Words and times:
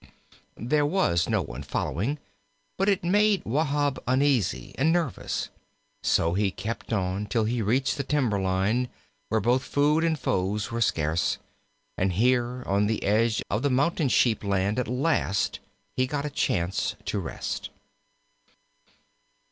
There 0.57 0.83
was 0.83 1.29
no 1.29 1.43
one 1.43 1.61
following, 1.61 2.17
but 2.75 2.89
it 2.89 3.03
made 3.03 3.43
Wahb 3.45 3.99
uneasy 4.07 4.73
and 4.75 4.91
nervous. 4.91 5.49
So 6.01 6.33
he 6.33 6.49
kept 6.49 6.91
on 6.91 7.27
till 7.27 7.43
he 7.43 7.61
reached 7.61 7.97
the 7.97 8.03
timber 8.03 8.39
line, 8.41 8.89
where 9.29 9.39
both 9.39 9.61
food 9.61 10.03
and 10.03 10.17
foes 10.17 10.71
were 10.71 10.81
scarce, 10.81 11.37
and 11.99 12.13
here 12.13 12.63
on 12.65 12.87
the 12.87 13.03
edge 13.03 13.43
of 13.51 13.61
the 13.61 13.69
Mountain 13.69 14.09
sheep 14.09 14.43
land 14.43 14.79
at 14.79 14.87
last 14.87 15.59
he 15.95 16.07
got 16.07 16.25
a 16.25 16.31
chance 16.31 16.95
to 17.05 17.19
rest. 17.19 17.69